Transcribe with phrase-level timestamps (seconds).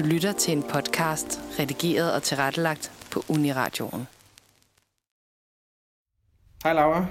[0.00, 4.08] Du lytter til en podcast, redigeret og tilrettelagt på Uniradioen.
[6.64, 7.06] Hej Laura.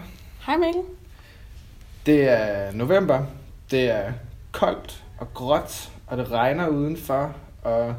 [0.46, 0.82] Hej Mikkel.
[2.06, 3.26] Det er november.
[3.72, 4.12] Det er
[4.52, 7.34] koldt og gråt, og det regner udenfor.
[7.64, 7.96] Og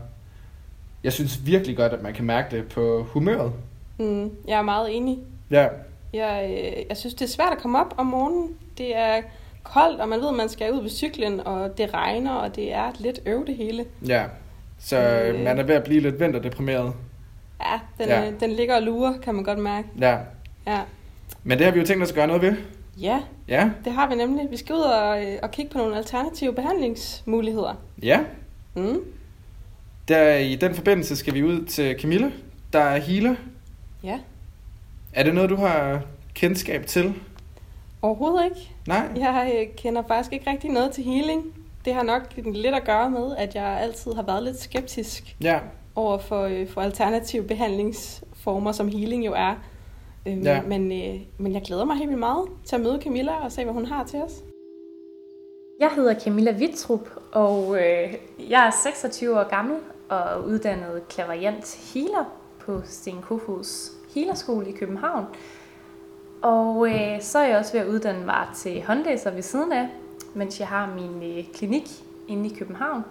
[1.04, 3.52] jeg synes virkelig godt, at man kan mærke det på humøret.
[3.98, 5.18] Mm, jeg er meget enig.
[5.50, 5.68] Ja,
[6.12, 8.56] Jeg, øh, jeg synes, det er svært at komme op om morgenen.
[8.78, 9.22] Det er
[9.62, 12.72] koldt, og man ved, at man skal ud ved cyklen, og det regner, og det
[12.72, 13.84] er lidt øv det hele.
[14.08, 14.24] ja.
[14.80, 15.44] Så Øh.
[15.44, 16.92] man er ved at blive lidt vinterdeprimeret.
[17.60, 18.26] Ja, den, Ja.
[18.30, 19.88] Øh, den ligger og lurer, kan man godt mærke.
[20.00, 20.18] Ja.
[20.66, 20.80] Ja.
[21.44, 22.54] Men det har vi jo tænkt os at gøre noget ved.
[23.00, 24.46] ja, Ja, det har vi nemlig.
[24.50, 27.74] Vi skal ud og, øh, og kigge på nogle alternative behandlingsmuligheder.
[28.02, 28.20] ja.
[28.74, 28.98] Mm.
[30.08, 32.32] Der, I den forbindelse skal vi ud til Camille,
[32.72, 33.34] der er healer.
[34.04, 34.18] Ja,
[35.12, 36.02] Er det noget, du har
[36.34, 37.14] kendskab til?
[38.02, 38.70] overhovedet ikke.
[38.86, 39.08] Nej?
[39.16, 41.44] Jeg øh, kender faktisk ikke rigtig noget til healing.
[41.84, 45.58] Det har nok lidt at gøre med, at jeg altid har været lidt skeptisk Ja,
[45.94, 49.54] over for, øh, for alternative behandlingsformer, som healing jo er.
[50.28, 50.62] Øhm, Ja.
[50.62, 53.64] men, øh, men jeg glæder mig helt vildt meget til at møde Camilla og se,
[53.64, 54.32] hvad hun har til os.
[55.80, 58.14] Jeg hedder Camilla Wittrup, og øh,
[58.50, 59.76] jeg er 26 år gammel
[60.08, 62.24] og uddannet klaverjant healer
[62.58, 65.24] på Sten Kofods Healerskole i København.
[66.42, 69.88] Og øh, så er jeg også ved at uddanne mig til håndlæser ved siden af,
[70.34, 71.84] mens jeg har min øh, klinik
[72.28, 73.02] inde i København.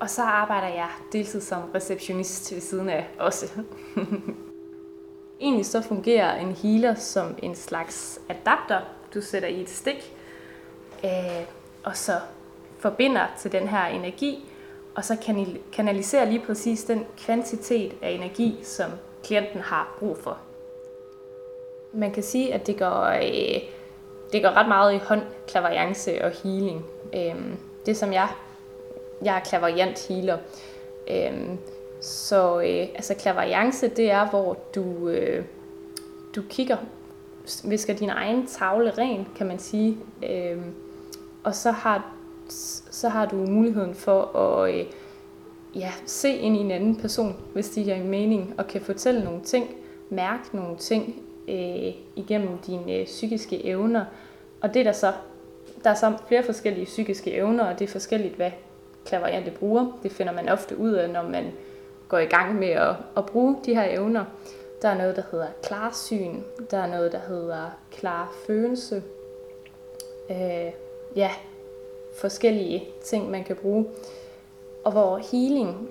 [0.00, 3.46] Og så arbejder jeg deltid som receptionist ved siden af også.
[5.40, 8.80] Egentlig så fungerer en healer som en slags adapter,
[9.14, 10.12] du sætter i et stik,
[11.04, 11.44] øh,
[11.84, 12.12] og så
[12.78, 14.44] forbinder til den her energi,
[14.94, 18.90] og så kanal- kanaliserer lige præcis den kvantitet af energi, som
[19.24, 20.38] klienten har brug for.
[21.92, 23.62] Man kan sige, at det går, øh,
[24.32, 26.84] det går ret meget i hånd, klaverianse og healing.
[27.14, 28.28] Øhm, det som jeg,
[29.22, 30.38] jeg er klaveriant healer.
[31.10, 31.58] Øhm,
[32.00, 35.44] så øh, altså klaverianse, det er, hvor du, øh,
[36.34, 36.76] du kigger,
[37.64, 39.96] visker din egen tavle ren, kan man sige.
[40.30, 40.74] Øhm,
[41.44, 42.14] og så har,
[42.90, 44.86] så har du muligheden for at øh,
[45.74, 49.40] ja, se ind i en anden person, hvis det giver mening, og kan fortælle nogle
[49.40, 49.70] ting,
[50.10, 54.04] mærke nogle ting øh, igennem dine øh, psykiske evner.
[54.60, 55.12] Og det er der så,
[55.84, 58.50] der er så flere forskellige psykiske evner, og det er forskelligt, hvad
[59.06, 59.98] klaverjante bruger.
[60.02, 61.52] Det finder man ofte ud af, når man
[62.08, 64.24] går i gang med at, at bruge de her evner.
[64.82, 66.40] Der er noget, der hedder klarsyn.
[66.70, 69.02] Der er noget, der hedder klar følelse.
[70.30, 70.72] Øh,
[71.16, 71.30] ja,
[72.20, 73.86] forskellige ting, man kan bruge.
[74.84, 75.88] Og hvor healing,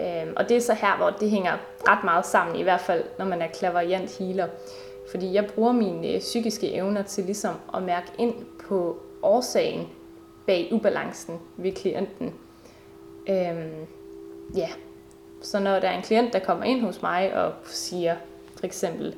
[0.00, 1.52] øh, og det er så her, hvor det hænger
[1.88, 4.48] ret meget sammen, i hvert fald når man er klaverjant healer.
[5.10, 8.34] Fordi jeg bruger mine øh, psykiske evner til ligesom at mærke ind
[8.68, 9.88] på årsagen
[10.46, 12.34] bag ubalancen ved klienten.
[13.28, 13.86] Øhm,
[14.56, 14.68] ja,
[15.42, 18.16] så når der er en klient, der kommer ind hos mig og siger
[18.56, 19.14] for eksempel,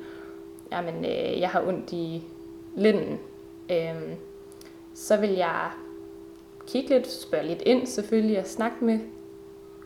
[0.71, 2.23] jamen øh, jeg har ondt i
[2.75, 3.19] linden,
[3.71, 4.15] øhm,
[4.95, 5.69] så vil jeg
[6.67, 8.99] kigge lidt, spørge lidt ind selvfølgelig og snakke med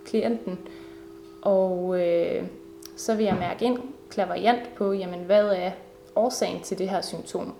[0.05, 0.59] klienten.
[1.41, 2.43] Og øh,
[2.95, 5.71] så vil jeg mærke ind klaverjant på, jamen hvad er
[6.15, 7.55] årsagen til det her symptom.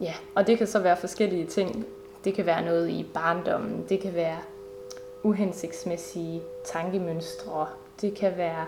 [0.00, 1.86] Ja, og det kan så være forskellige ting.
[2.24, 4.38] Det kan være noget i barndommen, det kan være
[5.22, 7.66] uhensigtsmæssige tankemønstre,
[8.00, 8.66] det kan være,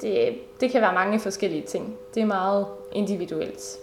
[0.00, 1.98] det, det kan være mange forskellige ting.
[2.14, 3.78] Det er meget individuelt.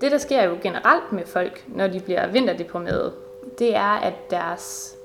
[0.00, 3.12] Det, der sker jo generelt med folk, når de bliver vinterdeprimerede,
[3.58, 4.96] det er, at deres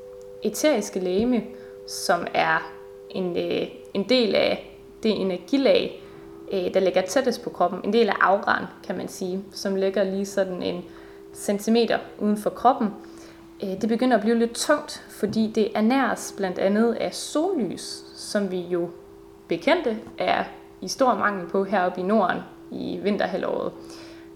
[0.43, 1.43] eteriske læme,
[1.87, 2.73] som er
[3.09, 6.02] en, øh, en del af det energilag,
[6.51, 10.03] øh, der ligger tættest på kroppen, en del af auraen, kan man sige, som ligger
[10.03, 10.83] lige sådan en
[11.33, 12.89] centimeter uden for kroppen,
[13.63, 18.51] øh, det begynder at blive lidt tungt, fordi det ernæres blandt andet af sollys, som
[18.51, 18.89] vi jo
[19.47, 20.43] bekendte er
[20.81, 22.39] i stor mangel på heroppe i Norden
[22.71, 23.71] i vinterhalvåret.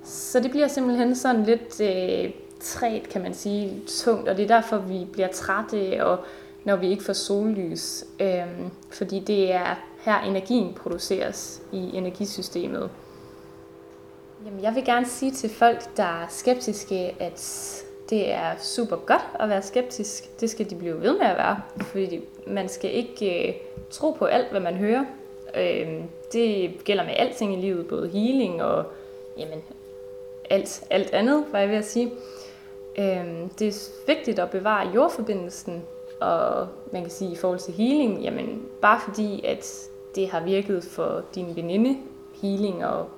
[0.04, 4.56] Så det bliver simpelthen sådan lidt øh, træt, kan man sige, tungt, og det er
[4.56, 6.20] derfor, vi bliver trætte, og
[6.66, 8.44] når vi ikke får sollys, øh,
[8.90, 12.90] fordi det er her energien produceres i energisystemet.
[14.46, 17.40] Jamen, jeg vil gerne sige til folk, der er skeptiske, at
[18.10, 20.40] det er super godt at være skeptisk.
[20.40, 23.54] Det skal de blive ved med at være, fordi man skal ikke øh,
[23.92, 25.06] tro på alt, hvad man hører.
[25.56, 26.04] Øh,
[26.34, 28.86] det gælder med alting i livet, både healing og
[29.38, 29.64] jamen,
[30.50, 32.12] alt, alt andet, var jeg ved at sige.
[32.98, 33.26] Øh,
[33.60, 35.84] det er vigtigt at bevare jordforbindelsen,
[36.22, 39.66] og man kan sige i forhold til healing, jamen bare fordi, at
[40.16, 41.98] det har virket for din veninde
[42.42, 43.10] healing, og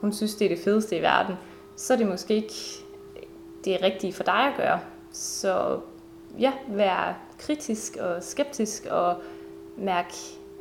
[0.00, 1.34] hun synes, det er det fedeste i verden,
[1.76, 2.54] så er det måske ikke
[3.64, 4.80] det rigtige for dig at gøre.
[5.12, 5.80] Så
[6.38, 9.16] ja, vær kritisk og skeptisk og
[9.76, 10.12] mærk,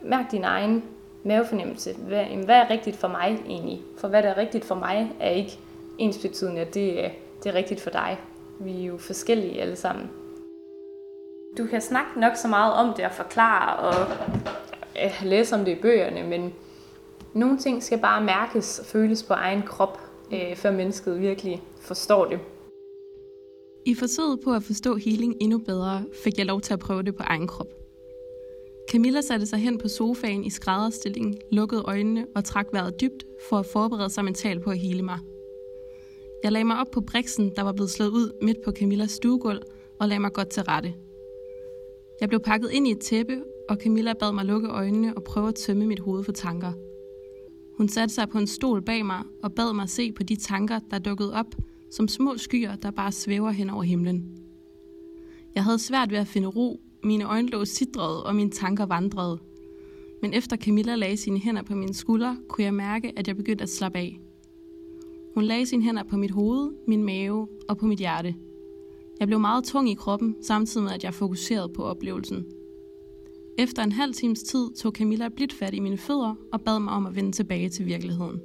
[0.04, 0.84] mærk din egen
[1.24, 1.94] mavefornemmelse.
[1.94, 3.82] Hvad, hvad er rigtigt for mig egentlig?
[3.98, 5.60] For hvad der er rigtigt for mig, er ikke
[5.98, 7.12] ens betydende, at det,
[7.44, 8.20] det er rigtigt for dig.
[8.60, 10.10] Vi er jo forskellige alle sammen.
[11.58, 14.08] Du kan snakke nok så meget om det og forklare og
[15.04, 16.54] øh, læse om det i bøgerne, men
[17.34, 20.00] nogle ting skal bare mærkes og føles på egen krop,
[20.34, 22.40] øh, før mennesket virkelig forstår det.
[23.86, 27.16] I forsøget på at forstå healing endnu bedre, fik jeg lov til at prøve det
[27.16, 27.68] på egen krop.
[28.92, 33.58] Camilla satte sig hen på sofaen i skrædderstilling, lukkede øjnene og trak vejret dybt for
[33.58, 35.20] at forberede sig mentalt på at hele mig.
[36.44, 39.62] Jeg lagde mig op på briksen, der var blevet slået ud midt på Camillas stuegulv,
[40.00, 40.94] og lagde mig godt til rette.
[42.22, 45.48] Jeg blev pakket ind i et tæppe, og Camilla bad mig lukke øjnene og prøve
[45.48, 46.74] at tømme mit hoved for tanker.
[47.78, 50.80] Hun satte sig på en stol bag mig og bad mig se på de tanker,
[50.92, 51.56] der dukkede op
[51.92, 54.26] som små skyer, der bare svæver hen over himlen.
[55.56, 59.40] Jeg havde svært ved at finde ro, mine øjne lå sidrede, og mine tanker vandrede.
[60.22, 63.64] Men efter Camilla lagde sine hænder på mine skuldre, kunne jeg mærke, at jeg begyndte
[63.64, 64.20] at slappe af.
[65.34, 68.36] Hun lagde sine hænder på mit hoved, min mave og på mit hjerte.
[69.22, 72.46] Jeg blev meget tung i kroppen, samtidig med at jeg fokuserede på oplevelsen.
[73.58, 76.94] Efter en halv times tid tog Camilla blidt fat i mine fødder og bad mig
[76.94, 78.42] om at vende tilbage til virkeligheden.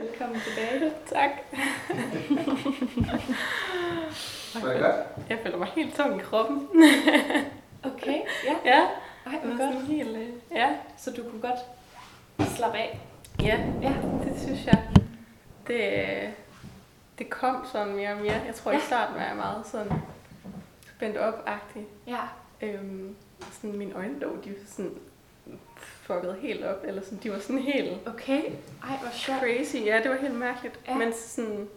[0.00, 0.92] Velkommen tilbage.
[1.06, 1.30] Tak.
[4.64, 5.28] Var det godt?
[5.30, 6.68] Jeg føler mig helt tung i kroppen.
[7.84, 8.54] Okay, ja.
[8.64, 8.86] Ja.
[9.26, 10.68] Ej, Det var sådan helt, øh, ja.
[10.98, 11.60] Så du kunne godt
[12.56, 13.00] slappe af.
[13.42, 13.94] Ja, Ja.
[14.24, 14.88] det synes jeg.
[15.66, 16.30] Det, øh,
[17.18, 18.42] det kom sådan mere og mere.
[18.46, 18.78] Jeg tror ja.
[18.78, 19.92] i starten var jeg meget sådan
[20.96, 21.86] spændt op-agtig.
[22.06, 22.20] Ja.
[22.62, 23.16] Øhm,
[23.52, 24.94] sådan mine øjenlåg, de var sådan
[25.78, 28.42] fucket helt op, eller sådan, de var sådan helt Okay.
[28.82, 29.38] Ej, hvor sjovt.
[29.40, 29.76] crazy.
[29.76, 30.80] Ja, det var helt mærkeligt.
[30.88, 30.94] Ja.
[30.96, 31.68] Men sådan,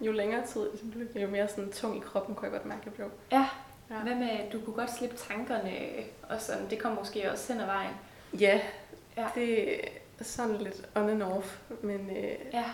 [0.00, 2.92] jo længere tid blev, jo mere sådan tung i kroppen, kunne jeg godt mærke, jeg
[2.94, 3.10] blev.
[3.32, 3.48] Ja.
[3.90, 3.96] Ja.
[3.96, 5.72] Hvad med, du kunne godt slippe tankerne,
[6.28, 7.92] og sådan, det kom måske også hen ad vejen.
[8.40, 8.60] Ja,
[9.16, 9.26] Ja.
[9.34, 9.74] det
[10.20, 12.64] er sådan lidt on and off, men, øh, Ja.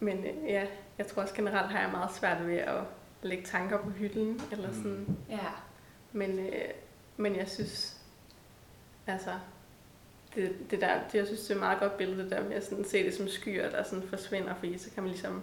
[0.00, 0.66] men øh, ja,
[1.00, 2.80] jeg tror også generelt har jeg meget svært ved at
[3.22, 5.16] lægge tanker på hylden, eller sådan.
[5.28, 5.38] Ja.
[6.12, 6.52] Men, øh,
[7.16, 8.00] men jeg synes,
[9.06, 9.30] altså,
[10.34, 12.52] det, det der, det, jeg synes, det er et meget godt billede, det der med
[12.56, 15.42] at sådan se det som skyer, der sådan forsvinder, fordi så kan man ligesom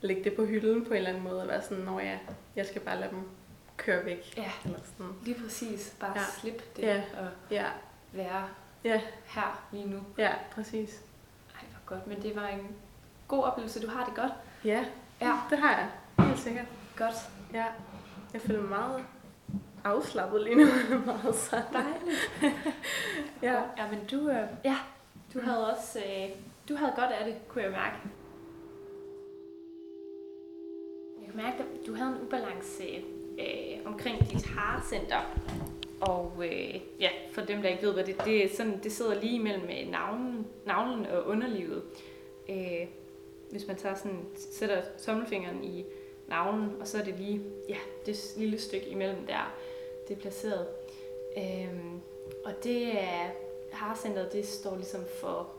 [0.00, 2.18] lægge det på hylden på en eller anden måde, og være sådan, når ja,
[2.56, 3.22] jeg skal bare lade dem
[3.76, 4.34] køre væk.
[4.36, 4.50] Ja.
[4.64, 5.12] Eller sådan.
[5.24, 5.96] Lige præcis.
[6.00, 6.24] Bare ja.
[6.40, 7.02] slippe det Ja.
[7.18, 7.66] og Ja,
[8.12, 8.48] være
[8.84, 10.00] ja, her lige nu.
[10.18, 11.00] ja, præcis.
[11.54, 12.06] Ej, hvor godt.
[12.06, 12.68] Men det var en
[13.28, 13.82] god oplevelse.
[13.82, 14.32] Du har det godt.
[14.64, 14.84] Ja,
[15.20, 15.36] Ja.
[15.50, 15.88] det har jeg.
[16.26, 16.66] Helt sikkert.
[16.96, 17.14] Godt.
[17.54, 17.64] Ja,
[18.32, 19.04] jeg føler mig meget
[19.84, 20.64] afslappet lige nu.
[21.06, 21.64] meget sådan.
[21.72, 22.30] Dejligt.
[23.42, 23.54] Ja.
[23.78, 24.76] Ja, men du, øh, ja,
[25.34, 26.28] du havde også, øh,
[26.68, 27.96] du havde godt af det, kunne jeg mærke.
[31.20, 32.84] Jeg kan mærke, at du havde en ubalance
[33.38, 35.20] øh, omkring dit harcenter.
[36.00, 39.20] Og øh, ja, for dem, der ikke ved, hvad det det er, sådan, det sidder
[39.20, 41.82] lige mellem øh, navlen, navlen og underlivet.
[42.48, 42.86] Øh,
[43.50, 45.84] hvis man tager sådan, sætter tommelfingeren i
[46.28, 47.76] navlen, og så er det lige, ja,
[48.06, 49.54] det lille stykke imellem der,
[50.08, 50.66] det er placeret.
[51.36, 52.00] Øhm,
[52.44, 53.30] og det er,
[53.72, 55.52] harcenteret, det står ligesom for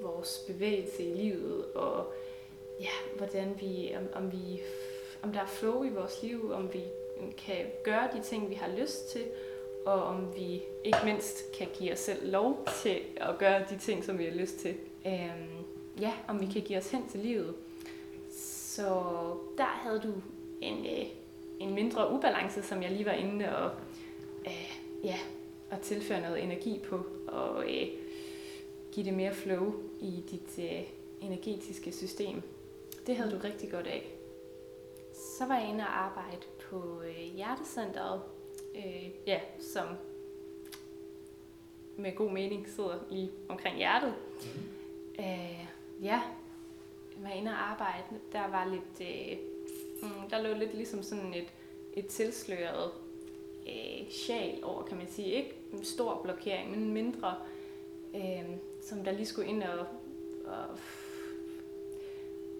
[0.00, 2.12] vores bevægelse i livet, og
[2.80, 4.60] ja, hvordan vi, om, om vi,
[5.22, 6.82] om der er flow i vores liv, om vi
[7.46, 9.24] kan gøre de ting, vi har lyst til,
[9.86, 14.04] og om vi ikke mindst kan give os selv lov til at gøre de ting,
[14.04, 14.74] som vi har lyst til.
[15.06, 15.64] Øhm,
[16.00, 17.54] ja, om vi kan give os hen til livet.
[18.30, 18.88] Så
[19.58, 20.12] der havde du
[20.60, 21.06] en, øh,
[21.60, 23.70] en mindre ubalance, som jeg lige var inde og
[24.46, 25.18] øh, ja,
[25.70, 27.88] at tilføre noget energi på, og øh,
[28.92, 30.82] give det mere flow i dit øh,
[31.20, 32.42] energetiske system.
[33.06, 34.10] Det havde du rigtig godt af.
[35.14, 38.20] Så var jeg inde og arbejde på øh, Hjertecenteret,
[38.76, 39.86] øh, ja, som
[41.96, 44.14] med god mening sidder lige omkring hjertet.
[45.18, 45.66] Øh,
[46.02, 46.20] ja,
[47.16, 48.04] jeg var inde og arbejde.
[48.32, 49.38] Der var lidt, øh,
[50.02, 51.52] mm, der lå lidt ligesom sådan et,
[51.92, 52.90] et tilsløret
[53.68, 55.28] øh, sjal over, kan man sige.
[55.28, 57.34] Ikke en stor blokering, men en mindre,
[58.14, 58.44] øh,
[58.82, 59.86] som der lige skulle ind og,
[60.44, 60.78] og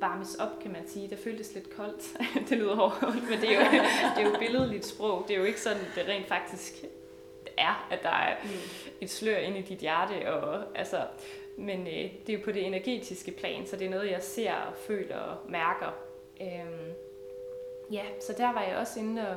[0.01, 1.09] varmes op, kan man sige.
[1.09, 2.17] Det føltes lidt koldt.
[2.49, 3.83] det lyder hårdt, men det er, jo,
[4.17, 5.25] det er jo billedligt sprog.
[5.29, 6.85] Det er jo ikke sådan, det rent faktisk
[7.59, 8.37] er, at der er
[9.01, 10.33] et slør ind i dit hjerte.
[10.33, 11.07] Og, altså,
[11.57, 14.55] men øh, det er jo på det energetiske plan, så det er noget, jeg ser
[14.55, 15.95] og føler og mærker.
[16.41, 16.93] Øhm,
[17.93, 19.37] ja, så der var jeg også inde og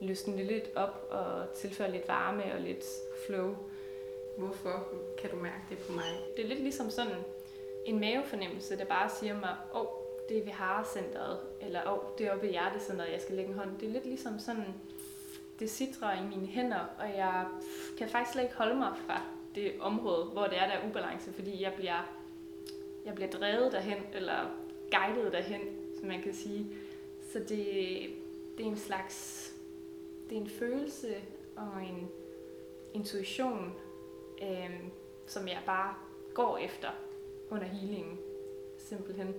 [0.00, 2.84] løsne det lidt op og tilføre lidt varme og lidt
[3.26, 3.56] flow.
[4.38, 4.88] Hvorfor
[5.20, 6.04] kan du mærke det på mig?
[6.36, 7.16] Det er lidt ligesom sådan
[7.86, 9.86] en mavefornemmelse, der bare siger mig, åh, oh,
[10.28, 13.58] det er ved Harecenteret, eller oh, det er oppe ved Hjertecenteret, jeg skal lægge en
[13.58, 13.78] hånd.
[13.80, 14.74] Det er lidt ligesom sådan,
[15.60, 17.46] det sidder i mine hænder, og jeg
[17.98, 19.22] kan faktisk slet ikke holde mig fra
[19.54, 22.10] det område, hvor det er, der er ubalance, fordi jeg bliver,
[23.04, 24.50] jeg bliver drevet derhen, eller
[24.90, 25.60] guidet derhen,
[25.98, 26.66] som man kan sige.
[27.32, 27.48] Så det,
[28.58, 29.46] det er en slags,
[30.28, 31.14] det er en følelse
[31.56, 32.08] og en
[32.94, 33.72] intuition,
[34.42, 34.80] øh,
[35.26, 35.94] som jeg bare
[36.34, 36.88] går efter
[37.50, 38.18] under healingen,
[38.78, 39.34] simpelthen.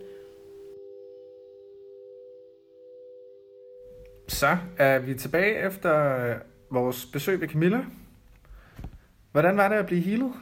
[4.28, 6.36] Så er vi tilbage efter øh,
[6.72, 7.86] vores besøg ved Camilla.
[9.32, 10.34] Hvordan var det at blive healet?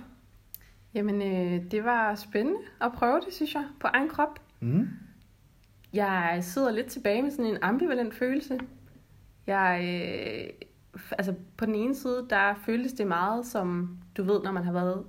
[0.93, 4.39] Jamen, øh, det var spændende at prøve det, synes jeg, på egen krop.
[4.59, 4.87] Mm.
[5.93, 8.59] Jeg sidder lidt tilbage med sådan en ambivalent følelse.
[9.47, 10.67] Jeg, øh,
[11.11, 14.71] altså på den ene side, der føltes det meget som, du ved, når man har
[14.71, 15.05] været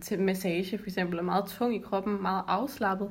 [0.00, 3.10] til massage for eksempel, og meget tung i kroppen, meget afslappet,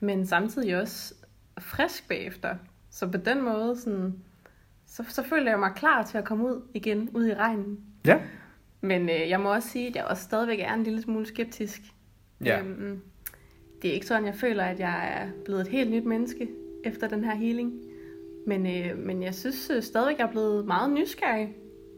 [0.00, 1.14] men samtidig også
[1.58, 2.56] frisk bagefter.
[2.90, 4.22] Så på den måde, sådan,
[4.88, 7.80] så, så føler jeg mig klar til at komme ud igen, ud i regnen.
[8.06, 8.20] Ja.
[8.80, 11.80] Men øh, jeg må også sige, at jeg også stadigvæk er en lille smule skeptisk.
[12.44, 12.60] Ja.
[12.60, 13.00] Øhm,
[13.82, 16.48] det er ikke sådan, jeg føler, at jeg er blevet et helt nyt menneske
[16.84, 17.72] efter den her healing.
[18.46, 21.54] Men, øh, men jeg synes øh, stadigvæk, jeg er blevet meget nysgerrig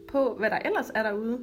[0.07, 1.39] på, hvad der ellers er derude.